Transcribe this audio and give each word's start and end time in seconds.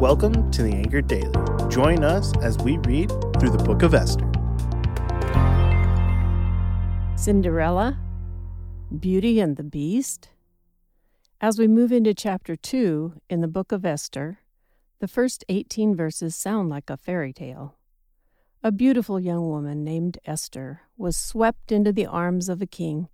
Welcome 0.00 0.50
to 0.52 0.62
the 0.62 0.72
Anchored 0.72 1.08
Daily. 1.08 1.30
Join 1.68 2.04
us 2.04 2.32
as 2.38 2.56
we 2.56 2.78
read 2.78 3.10
through 3.38 3.50
the 3.50 3.62
book 3.62 3.82
of 3.82 3.92
Esther. 3.92 4.24
Cinderella, 7.16 7.98
Beauty 8.98 9.40
and 9.40 9.58
the 9.58 9.62
Beast. 9.62 10.30
As 11.38 11.58
we 11.58 11.68
move 11.68 11.92
into 11.92 12.14
chapter 12.14 12.56
2 12.56 13.20
in 13.28 13.42
the 13.42 13.46
book 13.46 13.72
of 13.72 13.84
Esther, 13.84 14.38
the 15.00 15.06
first 15.06 15.44
18 15.50 15.94
verses 15.94 16.34
sound 16.34 16.70
like 16.70 16.88
a 16.88 16.96
fairy 16.96 17.34
tale. 17.34 17.76
A 18.62 18.72
beautiful 18.72 19.20
young 19.20 19.50
woman 19.50 19.84
named 19.84 20.16
Esther 20.24 20.80
was 20.96 21.14
swept 21.14 21.70
into 21.70 21.92
the 21.92 22.06
arms 22.06 22.48
of 22.48 22.62
a 22.62 22.66
king 22.66 23.10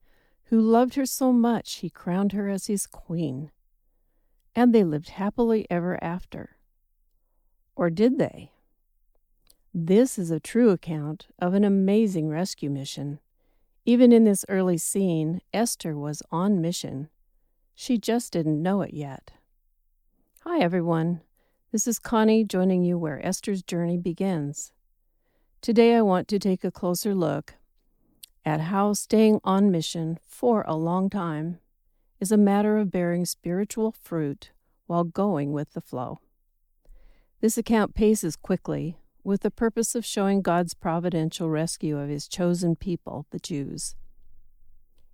who 0.50 0.60
loved 0.60 0.94
her 0.94 1.04
so 1.04 1.32
much 1.32 1.78
he 1.78 1.90
crowned 1.90 2.30
her 2.30 2.48
as 2.48 2.68
his 2.68 2.86
queen. 2.86 3.50
And 4.54 4.72
they 4.72 4.84
lived 4.84 5.08
happily 5.08 5.66
ever 5.68 5.98
after. 6.00 6.55
Or 7.76 7.90
did 7.90 8.18
they? 8.18 8.52
This 9.74 10.18
is 10.18 10.30
a 10.30 10.40
true 10.40 10.70
account 10.70 11.26
of 11.38 11.52
an 11.52 11.62
amazing 11.62 12.28
rescue 12.28 12.70
mission. 12.70 13.20
Even 13.84 14.10
in 14.10 14.24
this 14.24 14.46
early 14.48 14.78
scene, 14.78 15.42
Esther 15.52 15.94
was 15.94 16.22
on 16.32 16.62
mission. 16.62 17.10
She 17.74 17.98
just 17.98 18.32
didn't 18.32 18.62
know 18.62 18.80
it 18.80 18.94
yet. 18.94 19.32
Hi, 20.40 20.60
everyone. 20.60 21.20
This 21.70 21.86
is 21.86 21.98
Connie 21.98 22.42
joining 22.42 22.82
you 22.82 22.96
where 22.96 23.24
Esther's 23.24 23.62
journey 23.62 23.98
begins. 23.98 24.72
Today, 25.60 25.94
I 25.94 26.00
want 26.00 26.28
to 26.28 26.38
take 26.38 26.64
a 26.64 26.70
closer 26.70 27.14
look 27.14 27.54
at 28.46 28.60
how 28.60 28.94
staying 28.94 29.40
on 29.44 29.70
mission 29.70 30.18
for 30.26 30.64
a 30.66 30.76
long 30.76 31.10
time 31.10 31.58
is 32.20 32.32
a 32.32 32.38
matter 32.38 32.78
of 32.78 32.90
bearing 32.90 33.26
spiritual 33.26 33.92
fruit 33.92 34.52
while 34.86 35.04
going 35.04 35.52
with 35.52 35.74
the 35.74 35.82
flow. 35.82 36.20
This 37.40 37.58
account 37.58 37.94
paces 37.94 38.34
quickly 38.34 38.96
with 39.22 39.42
the 39.42 39.50
purpose 39.50 39.94
of 39.94 40.06
showing 40.06 40.40
God's 40.40 40.72
providential 40.72 41.50
rescue 41.50 41.98
of 41.98 42.08
his 42.08 42.28
chosen 42.28 42.76
people, 42.76 43.26
the 43.30 43.38
Jews. 43.38 43.94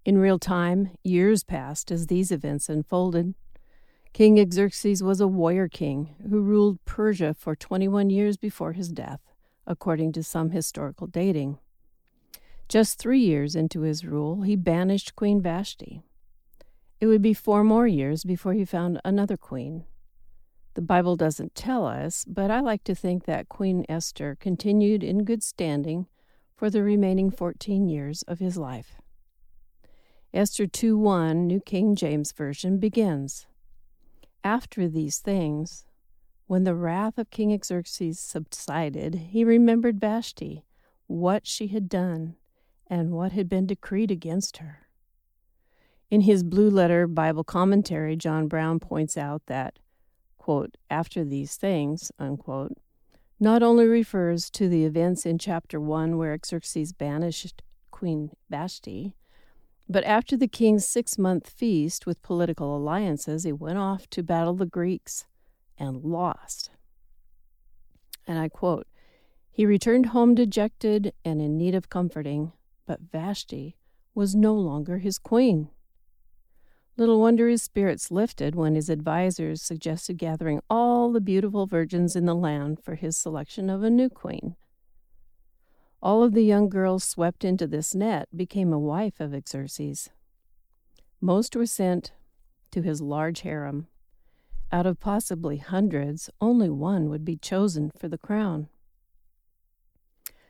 In 0.04 0.18
real 0.18 0.38
time, 0.38 0.90
years 1.02 1.42
passed 1.42 1.90
as 1.90 2.06
these 2.06 2.30
events 2.30 2.68
unfolded. 2.68 3.34
King 4.12 4.50
Xerxes 4.50 5.02
was 5.02 5.20
a 5.20 5.26
warrior 5.26 5.68
king 5.68 6.14
who 6.28 6.42
ruled 6.42 6.84
Persia 6.84 7.34
for 7.34 7.56
21 7.56 8.10
years 8.10 8.36
before 8.36 8.72
his 8.72 8.90
death, 8.90 9.20
according 9.66 10.12
to 10.12 10.22
some 10.22 10.50
historical 10.50 11.06
dating. 11.06 11.58
Just 12.68 12.98
three 12.98 13.20
years 13.20 13.56
into 13.56 13.80
his 13.80 14.04
rule, 14.04 14.42
he 14.42 14.54
banished 14.54 15.16
Queen 15.16 15.40
Vashti. 15.40 16.02
It 17.00 17.06
would 17.06 17.22
be 17.22 17.34
four 17.34 17.64
more 17.64 17.86
years 17.86 18.22
before 18.22 18.52
he 18.52 18.64
found 18.64 19.00
another 19.04 19.36
queen, 19.36 19.84
the 20.74 20.82
Bible 20.82 21.16
doesn't 21.16 21.54
tell 21.54 21.86
us, 21.86 22.24
but 22.26 22.50
I 22.50 22.60
like 22.60 22.84
to 22.84 22.94
think 22.94 23.24
that 23.24 23.48
Queen 23.48 23.84
Esther 23.88 24.36
continued 24.40 25.04
in 25.04 25.24
good 25.24 25.42
standing 25.42 26.06
for 26.56 26.70
the 26.70 26.82
remaining 26.82 27.30
14 27.30 27.88
years 27.88 28.22
of 28.22 28.38
his 28.38 28.56
life. 28.56 29.00
Esther 30.32 30.66
2 30.66 30.96
1, 30.96 31.46
New 31.46 31.60
King 31.60 31.94
James 31.94 32.32
Version, 32.32 32.78
begins 32.78 33.46
After 34.42 34.88
these 34.88 35.18
things, 35.18 35.84
when 36.46 36.64
the 36.64 36.74
wrath 36.74 37.18
of 37.18 37.30
King 37.30 37.58
Xerxes 37.62 38.18
subsided, 38.18 39.14
he 39.30 39.44
remembered 39.44 40.00
Vashti, 40.00 40.64
what 41.06 41.46
she 41.46 41.66
had 41.66 41.88
done, 41.88 42.36
and 42.86 43.10
what 43.10 43.32
had 43.32 43.48
been 43.48 43.66
decreed 43.66 44.10
against 44.10 44.58
her. 44.58 44.88
In 46.10 46.22
his 46.22 46.42
Blue 46.42 46.70
Letter 46.70 47.06
Bible 47.06 47.44
commentary, 47.44 48.16
John 48.16 48.48
Brown 48.48 48.80
points 48.80 49.16
out 49.16 49.42
that 49.46 49.78
quote, 50.42 50.76
after 50.90 51.24
these 51.24 51.54
things, 51.54 52.10
unquote, 52.18 52.76
not 53.38 53.62
only 53.62 53.86
refers 53.86 54.50
to 54.50 54.68
the 54.68 54.84
events 54.84 55.24
in 55.24 55.38
chapter 55.38 55.80
1 55.80 56.18
where 56.18 56.36
Xerxes 56.44 56.92
banished 56.92 57.62
Queen 57.92 58.32
Vashti, 58.50 59.14
but 59.88 60.02
after 60.02 60.36
the 60.36 60.48
king's 60.48 60.84
six 60.84 61.16
month 61.16 61.48
feast 61.48 62.06
with 62.06 62.22
political 62.22 62.76
alliances, 62.76 63.44
he 63.44 63.52
went 63.52 63.78
off 63.78 64.10
to 64.10 64.24
battle 64.24 64.54
the 64.54 64.66
Greeks 64.66 65.26
and 65.78 66.02
lost. 66.02 66.70
And 68.26 68.36
I 68.36 68.48
quote, 68.48 68.88
He 69.48 69.64
returned 69.64 70.06
home 70.06 70.34
dejected 70.34 71.12
and 71.24 71.40
in 71.40 71.56
need 71.56 71.76
of 71.76 71.88
comforting, 71.88 72.50
but 72.84 72.98
Vashti 73.12 73.76
was 74.12 74.34
no 74.34 74.54
longer 74.54 74.98
his 74.98 75.18
queen. 75.18 75.68
Little 76.96 77.20
wonder 77.20 77.48
his 77.48 77.62
spirits 77.62 78.10
lifted 78.10 78.54
when 78.54 78.74
his 78.74 78.90
advisers 78.90 79.62
suggested 79.62 80.18
gathering 80.18 80.60
all 80.68 81.10
the 81.10 81.20
beautiful 81.20 81.66
virgins 81.66 82.14
in 82.14 82.26
the 82.26 82.34
land 82.34 82.84
for 82.84 82.96
his 82.96 83.16
selection 83.16 83.70
of 83.70 83.82
a 83.82 83.90
new 83.90 84.10
queen. 84.10 84.56
All 86.02 86.22
of 86.22 86.34
the 86.34 86.44
young 86.44 86.68
girls 86.68 87.04
swept 87.04 87.44
into 87.44 87.66
this 87.66 87.94
net 87.94 88.28
became 88.36 88.72
a 88.72 88.78
wife 88.78 89.20
of 89.20 89.34
Xerxes. 89.48 90.10
Most 91.20 91.56
were 91.56 91.66
sent 91.66 92.12
to 92.72 92.82
his 92.82 93.00
large 93.00 93.40
harem. 93.40 93.86
Out 94.70 94.86
of 94.86 95.00
possibly 95.00 95.58
hundreds, 95.58 96.28
only 96.40 96.68
one 96.68 97.08
would 97.08 97.24
be 97.24 97.36
chosen 97.36 97.90
for 97.96 98.08
the 98.08 98.18
crown. 98.18 98.68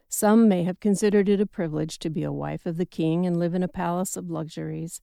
Some 0.09 0.49
may 0.49 0.65
have 0.65 0.81
considered 0.81 1.29
it 1.29 1.41
a 1.41 1.47
privilege 1.47 1.99
to 2.01 2.11
be 2.11 2.23
a 2.23 2.33
wife 2.33 2.67
of 2.67 2.77
the 2.79 2.87
king 2.87 3.27
and 3.27 3.39
live 3.39 3.55
in 3.55 3.63
a 3.63 3.69
palace 3.69 4.17
of 4.17 4.31
luxuries 4.31 5.01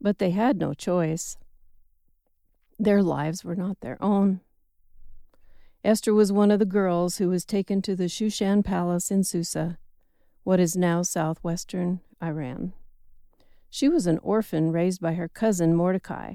but 0.00 0.18
they 0.18 0.30
had 0.30 0.58
no 0.58 0.74
choice. 0.74 1.36
Their 2.78 3.02
lives 3.02 3.44
were 3.44 3.56
not 3.56 3.80
their 3.80 4.02
own. 4.02 4.40
Esther 5.84 6.12
was 6.12 6.32
one 6.32 6.50
of 6.50 6.58
the 6.58 6.66
girls 6.66 7.18
who 7.18 7.28
was 7.28 7.44
taken 7.44 7.80
to 7.82 7.96
the 7.96 8.08
Shushan 8.08 8.62
Palace 8.62 9.10
in 9.10 9.24
Susa, 9.24 9.78
what 10.44 10.60
is 10.60 10.76
now 10.76 11.02
southwestern 11.02 12.00
Iran. 12.22 12.72
She 13.70 13.88
was 13.88 14.06
an 14.06 14.18
orphan 14.18 14.72
raised 14.72 15.00
by 15.00 15.14
her 15.14 15.28
cousin 15.28 15.74
Mordecai. 15.74 16.34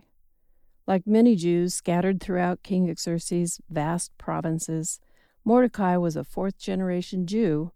Like 0.88 1.06
many 1.06 1.36
Jews 1.36 1.74
scattered 1.74 2.22
throughout 2.22 2.64
King 2.64 2.94
Xerxes' 2.96 3.60
vast 3.70 4.18
provinces, 4.18 5.00
Mordecai 5.44 5.98
was 5.98 6.16
a 6.16 6.24
fourth 6.24 6.58
generation 6.58 7.28
Jew 7.28 7.72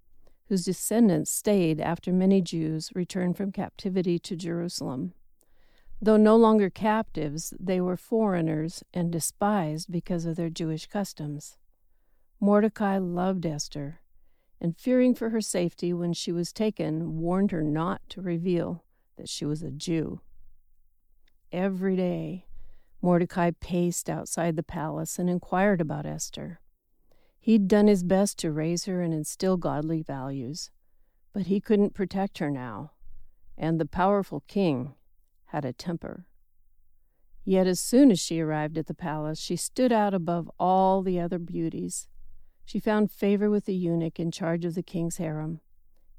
whose 0.47 0.65
descendants 0.65 1.29
stayed 1.29 1.79
after 1.79 2.11
many 2.11 2.41
Jews 2.41 2.89
returned 2.95 3.37
from 3.37 3.51
captivity 3.51 4.17
to 4.19 4.35
Jerusalem. 4.35 5.13
Though 6.01 6.17
no 6.17 6.37
longer 6.37 6.69
captives, 6.69 7.53
they 7.59 7.81
were 7.81 7.97
foreigners 7.97 8.83
and 8.93 9.11
despised 9.11 9.91
because 9.91 10.25
of 10.25 10.37
their 10.37 10.49
Jewish 10.49 10.87
customs. 10.87 11.57
Mordecai 12.39 12.97
loved 12.97 13.45
Esther, 13.45 13.99
and 14.61 14.77
fearing 14.77 15.13
for 15.13 15.29
her 15.29 15.41
safety 15.41 15.91
when 15.91 16.13
she 16.13 16.31
was 16.31 16.53
taken, 16.53 17.19
warned 17.19 17.51
her 17.51 17.63
not 17.63 18.01
to 18.09 18.21
reveal 18.21 18.85
that 19.17 19.27
she 19.27 19.43
was 19.43 19.61
a 19.61 19.71
Jew. 19.71 20.21
Every 21.51 21.97
day, 21.97 22.45
Mordecai 23.01 23.51
paced 23.59 24.09
outside 24.09 24.55
the 24.55 24.63
palace 24.63 25.19
and 25.19 25.29
inquired 25.29 25.81
about 25.81 26.05
Esther. 26.05 26.61
He'd 27.39 27.67
done 27.67 27.87
his 27.87 28.03
best 28.03 28.37
to 28.39 28.51
raise 28.51 28.85
her 28.85 29.01
and 29.01 29.13
instill 29.13 29.57
godly 29.57 30.01
values, 30.01 30.71
but 31.33 31.47
he 31.47 31.59
couldn't 31.59 31.93
protect 31.93 32.37
her 32.37 32.49
now, 32.49 32.91
and 33.57 33.79
the 33.79 33.85
powerful 33.85 34.43
king 34.47 34.95
had 35.49 35.65
a 35.65 35.73
temper. 35.73 36.25
Yet 37.43 37.65
as 37.65 37.79
soon 37.79 38.11
as 38.11 38.19
she 38.19 38.39
arrived 38.39 38.77
at 38.77 38.87
the 38.87 38.93
palace, 38.93 39.39
she 39.39 39.55
stood 39.55 39.91
out 39.91 40.13
above 40.13 40.51
all 40.59 41.01
the 41.01 41.19
other 41.19 41.39
beauties. 41.39 42.07
She 42.65 42.79
found 42.79 43.11
favor 43.11 43.49
with 43.49 43.65
the 43.65 43.73
eunuch 43.73 44.19
in 44.19 44.29
charge 44.29 44.65
of 44.65 44.75
the 44.75 44.83
king's 44.83 45.17
harem, 45.17 45.61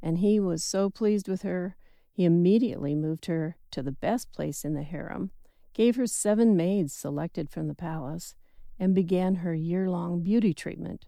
and 0.02 0.18
he 0.18 0.40
was 0.40 0.64
so 0.64 0.90
pleased 0.90 1.28
with 1.28 1.42
her, 1.42 1.76
he 2.12 2.24
immediately 2.24 2.96
moved 2.96 3.26
her 3.26 3.56
to 3.70 3.82
the 3.82 3.92
best 3.92 4.32
place 4.32 4.64
in 4.64 4.74
the 4.74 4.82
harem, 4.82 5.30
gave 5.74 5.94
her 5.94 6.06
seven 6.06 6.56
maids 6.56 6.92
selected 6.92 7.48
from 7.48 7.68
the 7.68 7.74
palace, 7.74 8.34
and 8.78 8.94
began 8.94 9.36
her 9.36 9.54
year 9.54 9.88
long 9.88 10.22
beauty 10.22 10.52
treatment. 10.52 11.06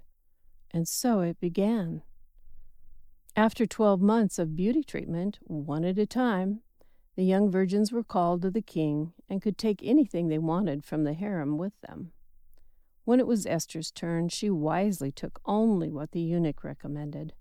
And 0.70 0.86
so 0.86 1.20
it 1.20 1.40
began. 1.40 2.02
After 3.34 3.66
twelve 3.66 4.00
months 4.00 4.38
of 4.38 4.54
beauty 4.54 4.84
treatment, 4.84 5.38
one 5.42 5.84
at 5.84 5.98
a 5.98 6.06
time, 6.06 6.60
the 7.14 7.24
young 7.24 7.50
virgins 7.50 7.92
were 7.92 8.02
called 8.02 8.42
to 8.42 8.50
the 8.50 8.62
king 8.62 9.12
and 9.28 9.42
could 9.42 9.58
take 9.58 9.80
anything 9.82 10.28
they 10.28 10.38
wanted 10.38 10.84
from 10.84 11.04
the 11.04 11.12
harem 11.12 11.58
with 11.58 11.78
them. 11.80 12.12
When 13.04 13.20
it 13.20 13.26
was 13.26 13.46
Esther's 13.46 13.90
turn, 13.90 14.28
she 14.28 14.48
wisely 14.48 15.10
took 15.12 15.40
only 15.44 15.90
what 15.90 16.12
the 16.12 16.20
eunuch 16.20 16.64
recommended. 16.64 17.34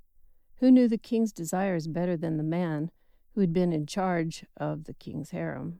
Who 0.57 0.71
knew 0.71 0.87
the 0.87 0.97
king's 0.97 1.31
desires 1.31 1.87
better 1.87 2.17
than 2.17 2.37
the 2.37 2.43
man 2.43 2.91
who 3.33 3.41
had 3.41 3.53
been 3.53 3.71
in 3.71 3.85
charge 3.85 4.45
of 4.57 4.83
the 4.83 4.93
king's 4.93 5.31
harem? 5.31 5.79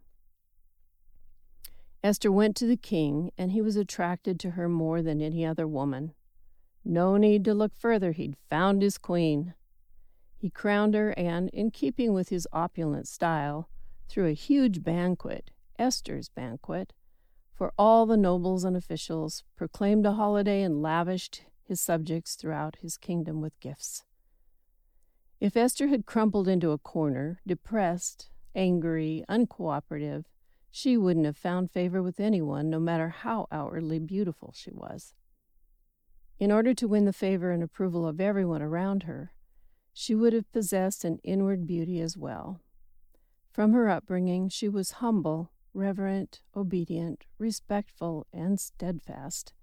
Esther 2.03 2.31
went 2.31 2.55
to 2.55 2.65
the 2.65 2.77
king, 2.77 3.31
and 3.37 3.51
he 3.51 3.61
was 3.61 3.75
attracted 3.75 4.39
to 4.39 4.51
her 4.51 4.67
more 4.67 5.01
than 5.01 5.21
any 5.21 5.45
other 5.45 5.67
woman. 5.67 6.13
No 6.83 7.17
need 7.17 7.45
to 7.45 7.53
look 7.53 7.73
further, 7.77 8.11
he'd 8.11 8.37
found 8.49 8.81
his 8.81 8.97
queen. 8.97 9.53
He 10.37 10.49
crowned 10.49 10.95
her, 10.95 11.11
and, 11.11 11.49
in 11.49 11.69
keeping 11.69 12.13
with 12.13 12.29
his 12.29 12.47
opulent 12.51 13.07
style, 13.07 13.69
threw 14.11 14.27
a 14.27 14.33
huge 14.33 14.83
banquet, 14.83 15.51
Esther's 15.79 16.27
banquet, 16.27 16.91
for 17.53 17.71
all 17.77 18.05
the 18.05 18.17
nobles 18.17 18.65
and 18.65 18.75
officials, 18.75 19.45
proclaimed 19.55 20.05
a 20.05 20.11
holiday, 20.11 20.63
and 20.63 20.81
lavished 20.81 21.43
his 21.63 21.79
subjects 21.79 22.35
throughout 22.35 22.75
his 22.81 22.97
kingdom 22.97 23.39
with 23.39 23.57
gifts. 23.61 24.03
If 25.39 25.55
Esther 25.55 25.87
had 25.87 26.05
crumpled 26.05 26.49
into 26.49 26.71
a 26.71 26.77
corner, 26.77 27.39
depressed, 27.47 28.29
angry, 28.53 29.23
uncooperative, 29.29 30.25
she 30.69 30.97
wouldn't 30.97 31.25
have 31.25 31.37
found 31.37 31.71
favor 31.71 32.03
with 32.03 32.19
anyone, 32.19 32.69
no 32.69 32.81
matter 32.81 33.09
how 33.09 33.47
outwardly 33.49 33.99
beautiful 33.99 34.51
she 34.53 34.71
was. 34.73 35.13
In 36.37 36.51
order 36.51 36.73
to 36.73 36.87
win 36.87 37.05
the 37.05 37.13
favor 37.13 37.51
and 37.51 37.63
approval 37.63 38.05
of 38.05 38.19
everyone 38.19 38.61
around 38.61 39.03
her, 39.03 39.31
she 39.93 40.13
would 40.13 40.33
have 40.33 40.51
possessed 40.51 41.05
an 41.05 41.19
inward 41.23 41.65
beauty 41.65 42.01
as 42.01 42.17
well. 42.17 42.59
From 43.51 43.73
her 43.73 43.89
upbringing, 43.89 44.49
she 44.49 44.69
was 44.69 44.91
humble, 44.91 45.51
reverent, 45.73 46.41
obedient, 46.55 47.25
respectful, 47.37 48.27
and 48.33 48.59
steadfast 48.59 49.53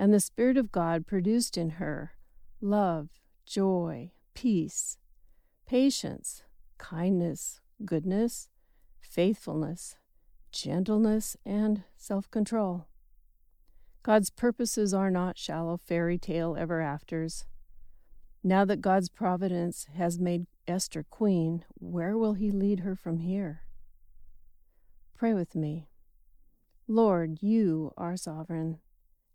and 0.00 0.14
the 0.14 0.20
Spirit 0.20 0.56
of 0.56 0.72
God 0.72 1.06
produced 1.06 1.58
in 1.58 1.72
her 1.72 2.12
love, 2.58 3.10
joy, 3.44 4.12
peace, 4.32 4.96
patience, 5.66 6.42
kindness, 6.78 7.60
goodness, 7.84 8.48
faithfulness, 9.02 9.96
gentleness, 10.52 11.36
and 11.44 11.82
self 11.98 12.30
control. 12.30 12.86
God's 14.02 14.30
purposes 14.30 14.94
are 14.94 15.10
not 15.10 15.36
shallow 15.36 15.76
fairy 15.76 16.16
tale 16.16 16.56
ever 16.58 16.80
afters. 16.80 17.44
Now 18.42 18.64
that 18.64 18.80
God's 18.80 19.10
providence 19.10 19.86
has 19.96 20.18
made 20.18 20.46
Esther 20.66 21.04
queen, 21.08 21.64
where 21.74 22.16
will 22.16 22.34
He 22.34 22.50
lead 22.50 22.80
her 22.80 22.96
from 22.96 23.18
here? 23.18 23.62
Pray 25.14 25.34
with 25.34 25.54
me. 25.54 25.88
Lord, 26.88 27.42
you 27.42 27.92
are 27.98 28.16
sovereign. 28.16 28.78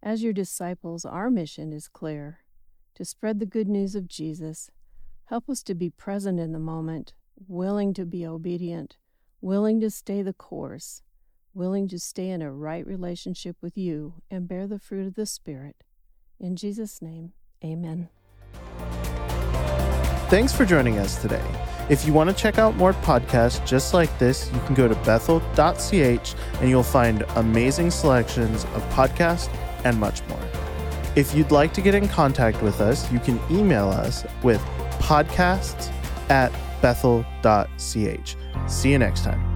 As 0.01 0.23
your 0.23 0.33
disciples, 0.33 1.05
our 1.05 1.29
mission 1.29 1.71
is 1.71 1.87
clear 1.87 2.39
to 2.95 3.05
spread 3.05 3.39
the 3.39 3.45
good 3.45 3.67
news 3.67 3.93
of 3.93 4.07
Jesus. 4.07 4.71
Help 5.25 5.49
us 5.49 5.61
to 5.63 5.75
be 5.75 5.89
present 5.89 6.39
in 6.39 6.51
the 6.51 6.59
moment, 6.59 7.13
willing 7.47 7.93
to 7.93 8.05
be 8.05 8.25
obedient, 8.25 8.97
willing 9.41 9.79
to 9.81 9.89
stay 9.89 10.21
the 10.21 10.33
course, 10.33 11.03
willing 11.53 11.87
to 11.89 11.99
stay 11.99 12.29
in 12.29 12.41
a 12.41 12.51
right 12.51 12.85
relationship 12.85 13.55
with 13.61 13.77
you 13.77 14.15
and 14.31 14.47
bear 14.47 14.67
the 14.67 14.79
fruit 14.79 15.05
of 15.05 15.15
the 15.15 15.25
Spirit. 15.25 15.83
In 16.39 16.55
Jesus' 16.55 17.01
name, 17.01 17.33
amen. 17.63 18.09
Thanks 20.29 20.53
for 20.53 20.65
joining 20.65 20.97
us 20.97 21.21
today. 21.21 21.43
If 21.87 22.05
you 22.05 22.13
want 22.13 22.31
to 22.31 22.35
check 22.35 22.57
out 22.57 22.75
more 22.75 22.93
podcasts 22.93 23.63
just 23.65 23.93
like 23.93 24.17
this, 24.17 24.51
you 24.51 24.59
can 24.61 24.73
go 24.73 24.87
to 24.87 24.95
bethel.ch 24.95 26.35
and 26.59 26.69
you'll 26.69 26.83
find 26.83 27.21
amazing 27.35 27.91
selections 27.91 28.63
of 28.63 28.83
podcasts 28.89 29.55
and 29.83 29.99
much 29.99 30.23
more. 30.27 30.39
If 31.15 31.35
you'd 31.35 31.51
like 31.51 31.73
to 31.73 31.81
get 31.81 31.93
in 31.93 32.07
contact 32.07 32.61
with 32.63 32.81
us, 32.81 33.09
you 33.11 33.19
can 33.19 33.39
email 33.51 33.87
us 33.87 34.25
with 34.43 34.59
podcasts 34.99 35.91
at 36.29 36.51
bethel.ch. 36.81 38.35
See 38.67 38.91
you 38.91 38.97
next 38.97 39.23
time. 39.23 39.54